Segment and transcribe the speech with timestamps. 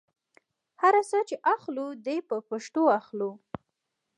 [0.81, 3.31] هر ساه چې اخلو دې په پښتو اخلو.